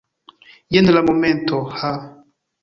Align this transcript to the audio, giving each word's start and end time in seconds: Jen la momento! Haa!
Jen 0.75 0.89
la 0.95 1.03
momento! 1.09 1.61
Haa! 1.75 1.99